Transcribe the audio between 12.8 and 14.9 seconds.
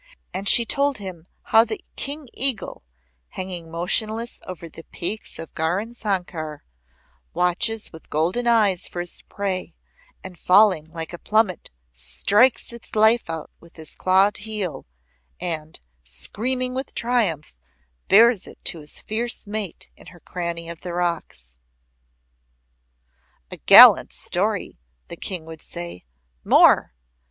life out with his clawed heel